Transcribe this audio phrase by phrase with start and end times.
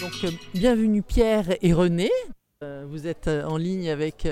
[0.00, 2.10] Donc, euh, bienvenue Pierre et René.
[2.62, 4.28] Euh, vous êtes euh, en ligne avec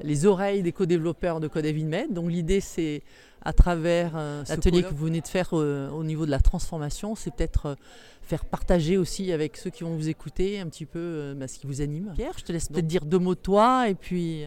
[0.00, 2.12] les oreilles des co-développeurs de CodeVinMed.
[2.12, 3.02] Donc, l'idée, c'est
[3.42, 7.14] à travers euh, cet atelier que vous venez de faire au niveau de la transformation,
[7.14, 7.76] c'est peut-être
[8.22, 11.66] faire partager aussi avec ceux qui vont vous écouter un petit peu bah, ce qui
[11.66, 12.12] vous anime.
[12.16, 14.46] Pierre, je te laisse peut-être dire deux mots de toi et puis.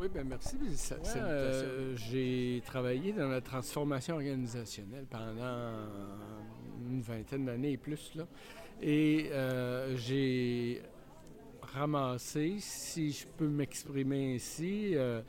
[0.00, 0.56] Oui, ben merci.
[1.16, 5.70] Euh, J'ai travaillé dans la transformation organisationnelle pendant
[6.90, 8.10] une vingtaine d'années et plus.
[8.16, 8.26] Là.
[8.82, 10.82] Et euh, j'ai
[11.62, 15.22] ramassé, si je peux m'exprimer ainsi, euh,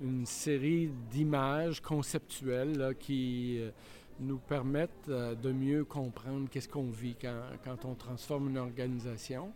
[0.00, 3.70] une série d'images conceptuelles qui euh,
[4.20, 9.52] nous permettent de mieux comprendre qu'est-ce qu'on vit quand, quand on transforme une organisation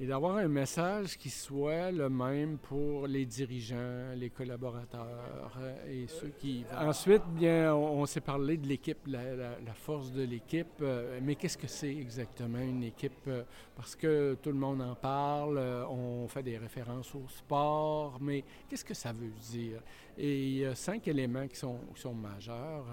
[0.00, 6.06] et d'avoir un message qui soit le même pour les dirigeants, les collaborateurs euh, et
[6.06, 6.64] ceux qui...
[6.72, 10.80] Ensuite, bien, on, s'est parlé de l'équipe, la, force de l'équipe.
[10.82, 13.26] euh, mais qu'est-ce que c'est exactement une équipe?
[13.26, 13.42] euh,
[13.74, 15.58] Parce que tout le monde en parle,
[15.90, 19.80] on fait des références au sport, mais qu'est-ce que ça veut dire?
[20.16, 22.86] Et il y a cinq éléments qui sont, qui sont majeurs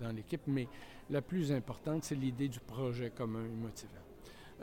[0.00, 0.66] dans l'équipe, mais
[1.10, 4.11] la plus importante, c'est l'idée du projet commun et motivant.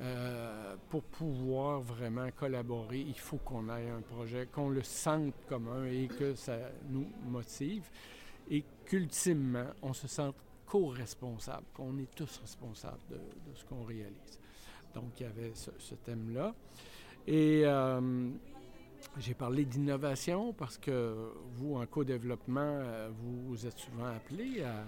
[0.02, 5.86] Euh, pour pouvoir vraiment collaborer, il faut qu'on ait un projet, qu'on le sente commun
[5.86, 6.58] et que ça
[6.90, 7.90] nous motive.
[8.50, 13.20] Et qu'ultimement, on se sente co-responsable, qu'on est tous responsables de,
[13.54, 14.40] ce qu'on réalise.
[14.94, 16.56] Donc, il y avait ce, ce thème-là.
[17.28, 18.30] Et euh,
[19.18, 24.86] j'ai parlé d'innovation parce que vous, en co-développement, euh, vous êtes souvent appelés à,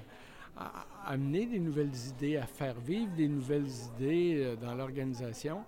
[0.57, 5.63] à- amener des nouvelles idées, à faire vivre des nouvelles idées euh, dans l'organisation.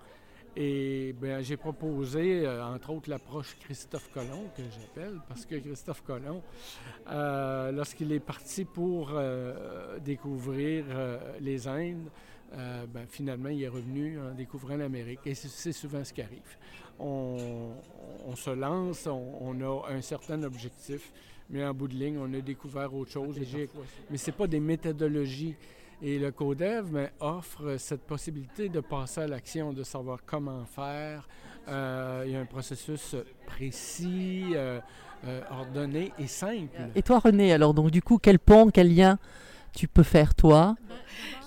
[0.56, 6.04] Et bien, j'ai proposé, euh, entre autres, l'approche Christophe Colomb, que j'appelle, parce que Christophe
[6.04, 6.44] Colomb,
[7.10, 9.12] euh, lorsqu'il est parti pour
[10.06, 10.86] découvrir
[11.40, 12.10] les Indes,
[12.52, 15.22] ben, finalement, il est revenu en découvrant l'Amérique.
[15.26, 16.58] Et c'est- souvent ce qui arrive.
[17.00, 17.72] On,
[18.36, 21.12] se lance, on a un certain objectif,
[21.54, 23.38] mais en bout de ligne, on a découvert autre chose.
[23.38, 23.70] Et j'ai-
[24.10, 25.56] mais ce pas des méthodologies.
[26.02, 31.30] Et le CODEV ben, offre cette possibilité de passer à l'action, de savoir comment faire.
[31.70, 33.16] Euh, il y a un processus
[33.46, 34.80] précis, euh,
[35.26, 36.76] euh, ordonné et simple.
[36.96, 39.18] Et toi, René, alors, donc, du coup, quel pont, quel lien
[39.74, 40.76] tu peux faire, toi?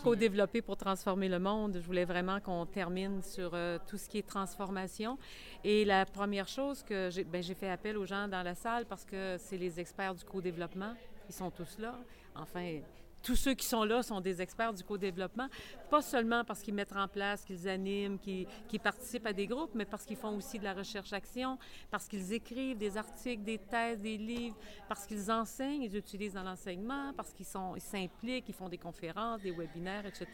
[0.02, 1.78] Co-développer pour transformer le monde.
[1.80, 5.18] Je voulais vraiment qu'on termine sur euh, tout ce qui est transformation.
[5.64, 8.86] Et la première chose que j'ai ben, j'ai fait appel aux gens dans la salle
[8.86, 10.94] parce que c'est les experts du co-développement.
[11.28, 11.98] Ils sont tous là.
[12.34, 12.78] Enfin,
[13.26, 15.48] tous ceux qui sont là sont des experts du co-développement,
[15.90, 19.84] pas seulement parce qu'ils mettent en place, qu'ils animent, qu'ils participent à des groupes, mais
[19.84, 21.58] parce qu'ils font aussi de la recherche-action,
[21.90, 24.56] parce qu'ils écrivent des articles, des thèses, des livres,
[24.88, 29.50] parce qu'ils enseignent, ils utilisent dans l'enseignement, parce qu'ils s'impliquent, ils font des conférences, des
[29.50, 30.28] webinaires, etc.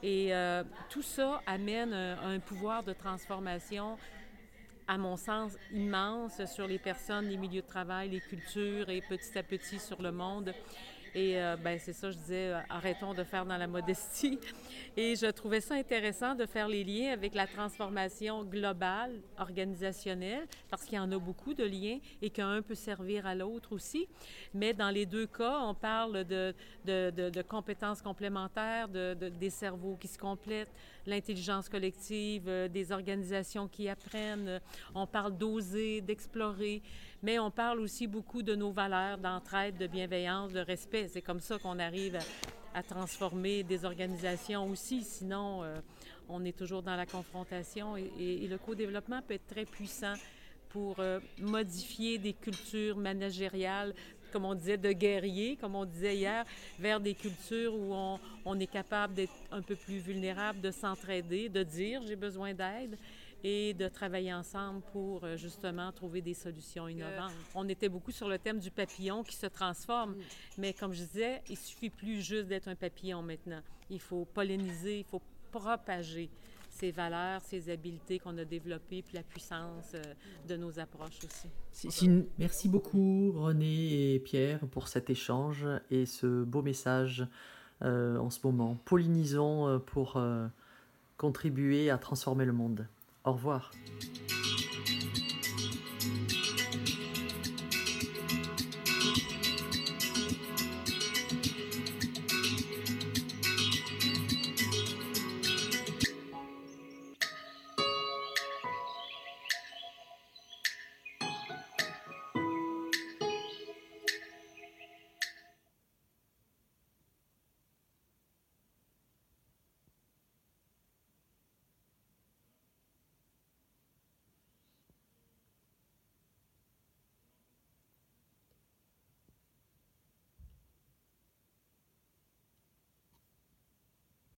[0.00, 3.98] Et euh, tout ça amène un pouvoir de transformation
[4.86, 9.36] à mon sens, immense sur les personnes, les milieux de travail, les cultures et petit
[9.36, 10.54] à petit sur le monde.
[11.14, 14.38] Et euh, ben, c'est ça, je disais, euh, arrêtons de faire dans la modestie.
[14.96, 20.84] Et je trouvais ça intéressant de faire les liens avec la transformation globale, organisationnelle, parce
[20.84, 24.08] qu'il y en a beaucoup de liens et qu'un peut servir à l'autre aussi.
[24.52, 26.54] Mais dans les deux cas, on parle de,
[26.84, 30.72] de, compétences complémentaires, de, de- des cerveaux qui se complètent,
[31.06, 34.60] l'intelligence collective, euh, des organisations qui apprennent.
[34.94, 36.82] On parle d'oser, d'explorer,
[37.22, 41.08] mais on parle aussi beaucoup de nos valeurs d'entraide, de bienveillance, de respect.
[41.08, 42.18] C'est comme ça qu'on arrive
[42.74, 45.02] à, transformer des organisations aussi.
[45.02, 45.80] Sinon, euh,
[46.28, 50.14] on est toujours dans la confrontation et le co-développement peut être très puissant
[50.68, 53.94] pour euh, modifier des cultures managériales,
[54.32, 56.44] comme on disait, de guerriers, comme on disait hier,
[56.78, 61.48] vers des cultures où on, on est capable d'être un peu plus vulnérable, de s'entraider,
[61.48, 62.98] de dire j'ai besoin d'aide
[63.44, 67.32] et de travailler ensemble pour euh, justement trouver des solutions innovantes.
[67.54, 70.16] On était beaucoup sur le thème du papillon qui se transforme,
[70.58, 73.60] mais comme je disais, il suffit plus juste d'être un papillon maintenant.
[73.90, 76.28] Il faut polliniser, il faut propager
[76.70, 80.02] ces valeurs, ces habiletés qu'on a développées, puis la puissance euh,
[80.48, 81.48] de nos approches aussi.
[81.72, 87.26] Si- si- Merci beaucoup René et Pierre pour cet échange et ce beau message
[87.82, 88.76] euh, en ce moment.
[88.84, 90.46] Pollinisons pour euh,
[91.16, 92.86] contribuer à transformer le monde.
[93.28, 93.70] Au revoir.